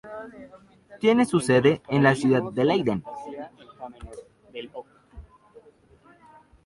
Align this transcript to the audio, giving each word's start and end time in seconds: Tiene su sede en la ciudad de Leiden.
Tiene 0.99 1.25
su 1.27 1.39
sede 1.41 1.83
en 1.87 2.01
la 2.01 2.15
ciudad 2.15 2.41
de 2.51 2.65
Leiden. 2.65 3.03